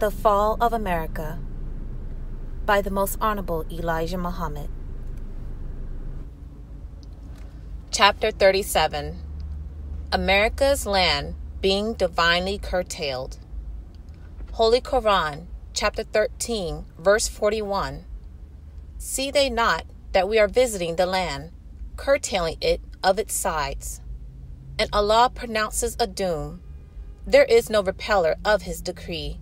[0.00, 1.38] The Fall of America
[2.64, 4.70] by the Most Honorable Elijah Muhammad.
[7.90, 9.18] Chapter 37
[10.10, 13.36] America's Land Being Divinely Curtailed.
[14.52, 15.44] Holy Quran,
[15.74, 18.06] chapter 13, verse 41.
[18.96, 21.52] See they not that we are visiting the land,
[21.96, 24.00] curtailing it of its sides?
[24.78, 26.62] And Allah pronounces a doom.
[27.26, 29.38] There is no repeller of his decree,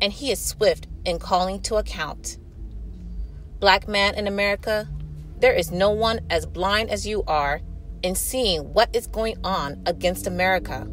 [0.00, 2.38] and he is swift in calling to account.
[3.60, 4.88] Black man in America,
[5.40, 7.60] there is no one as blind as you are
[8.02, 10.86] in seeing what is going on against America.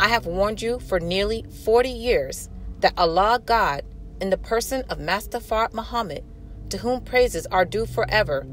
[0.00, 2.48] I have warned you for nearly 40 years
[2.80, 3.82] that Allah God,
[4.20, 6.24] in the person of Master Fard Muhammad,
[6.70, 8.46] to whom praises are due forever,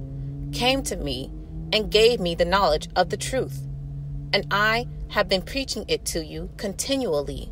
[0.51, 1.31] came to me
[1.71, 3.67] and gave me the knowledge of the truth,
[4.33, 7.51] and I have been preaching it to you continually.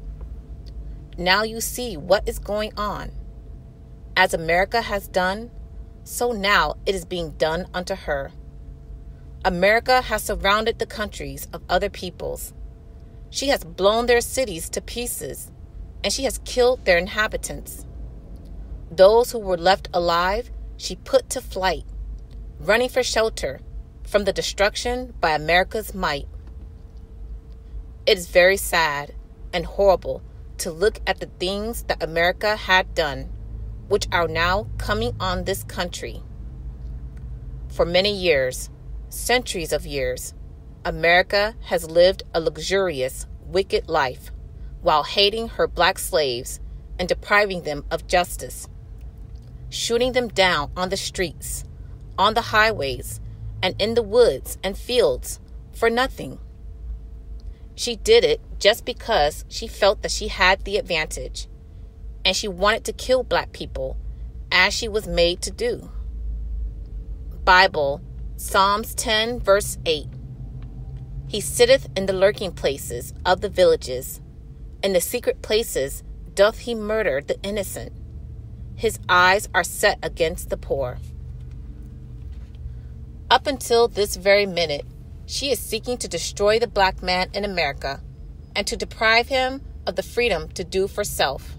[1.18, 3.12] Now you see what is going on.
[4.18, 5.52] As America has done,
[6.04, 8.32] so now it is being done unto her.
[9.46, 12.54] America has surrounded the countries of other peoples.
[13.30, 15.52] She has blown their cities to pieces,
[16.04, 17.86] and she has killed their inhabitants.
[18.90, 21.84] Those who were left alive, she put to flight,
[22.60, 23.60] running for shelter
[24.04, 26.28] from the destruction by America's might.
[28.06, 29.14] It is very sad
[29.52, 30.22] and horrible
[30.64, 33.30] to look at the things that America had done,
[33.90, 36.24] which are now coming on this country.
[37.68, 38.70] For many years,
[39.10, 40.34] centuries of years,
[40.86, 44.32] America has lived a luxurious, wicked life
[44.82, 46.62] while hating her black slaves
[46.98, 48.70] and depriving them of justice,
[49.70, 51.66] shooting them down on the streets,
[52.18, 53.20] on the highways,
[53.62, 55.42] and in the woods and fields
[55.74, 56.40] for nothing.
[57.76, 61.48] She did it just because she felt that she had the advantage
[62.26, 63.98] and she wanted to kill black people
[64.52, 65.90] as she was made to do.
[67.44, 68.02] Bible,
[68.38, 70.08] Psalms 10, verse 8.
[71.28, 74.22] He sitteth in the lurking places of the villages,
[74.84, 76.04] in the secret places
[76.36, 77.92] doth he murder the innocent.
[78.76, 81.00] His eyes are set against the poor.
[83.30, 84.86] Up until this very minute,
[85.26, 88.02] she is seeking to destroy the black man in America
[88.56, 91.58] and to deprive him of the freedom to do for self.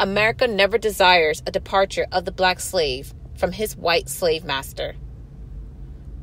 [0.00, 4.94] America never desires a departure of the black slave from his white slave master.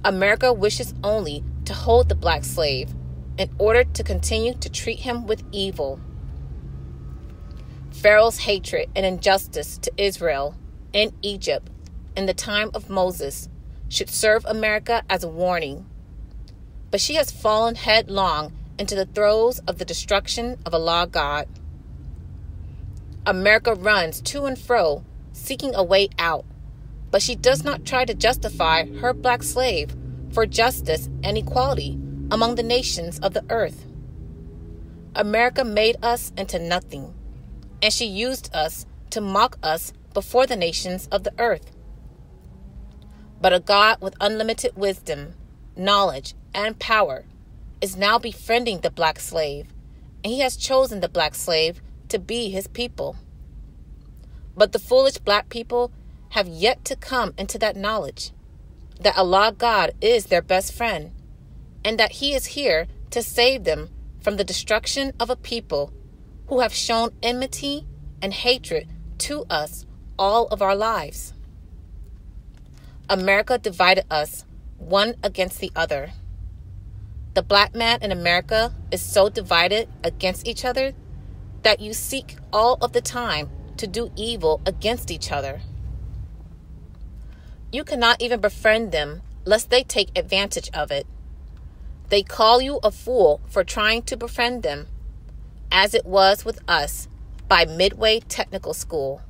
[0.04, 2.94] America wishes only to hold the black slave
[3.38, 6.00] in order to continue to treat him with evil.
[7.92, 10.56] Pharaoh's hatred and injustice to Israel
[10.92, 11.70] in Egypt
[12.18, 13.48] in the time of Moses
[13.90, 15.86] should serve America as a warning.
[16.92, 21.48] But she has fallen headlong into the throes of the destruction of Allah God.
[23.26, 26.46] America runs to and fro, seeking a way out,
[27.10, 29.96] but she does not try to justify her black slave
[30.32, 32.00] for justice and equality
[32.32, 33.86] among the nations of the earth.
[35.16, 37.14] America made us into nothing,
[37.82, 41.72] and she used us to mock us before the nations of the earth.
[43.40, 45.34] But a God with unlimited wisdom,
[45.76, 47.26] knowledge, and power
[47.82, 49.68] is now befriending the black slave,
[50.24, 53.16] and he has chosen the black slave to be his people.
[54.56, 55.92] But the foolish black people
[56.30, 58.32] have yet to come into that knowledge
[59.02, 61.12] that Allah God is their best friend,
[61.84, 63.90] and that He is here to save them
[64.22, 65.92] from the destruction of a people
[66.48, 67.88] who have shown enmity
[68.22, 68.88] and hatred
[69.18, 69.86] to us
[70.20, 71.34] all of our lives.
[73.10, 74.46] America divided us
[74.78, 76.12] one against the other.
[77.34, 80.92] The black man in America is so divided against each other
[81.64, 85.62] that you seek all of the time to do evil against each other.
[87.72, 91.08] You cannot even befriend them lest they take advantage of it.
[92.10, 94.88] They call you a fool for trying to befriend them,
[95.72, 97.08] as it was with us
[97.48, 99.22] by Midway Technical School.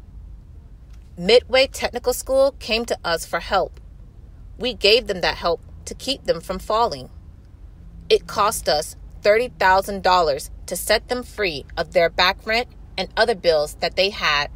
[1.15, 3.79] Midway Technical School came to us for help.
[4.57, 7.11] We gave them that help to keep them from falling.
[8.11, 12.67] It cost us $30,000 to set them free of their back rent
[12.97, 14.51] and other bills that they had.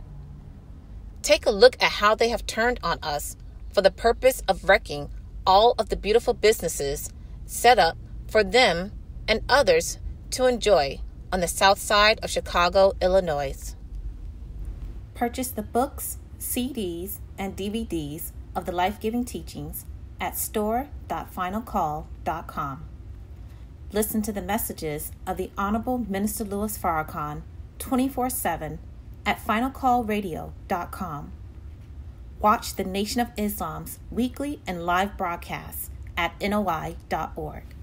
[1.21, 3.37] Take a look at how they have turned on us
[3.71, 5.09] for the purpose of wrecking
[5.47, 7.09] all of the beautiful businesses
[7.45, 7.97] set up
[8.27, 8.91] for them
[9.25, 9.99] and others
[10.31, 10.99] to enjoy
[11.31, 13.73] on the south side of Chicago, Illinois.
[15.13, 19.85] Purchase the books, CDs, and DVDs of the life giving teachings
[20.19, 22.89] at store.finalcall.com.
[23.95, 27.43] Listen to the messages of the Honorable Minister Louis Farrakhan
[27.79, 28.79] 24 7
[29.25, 31.31] at finalcallradio.com.
[32.41, 37.74] Watch the Nation of Islam's weekly and live broadcasts at NOI.org.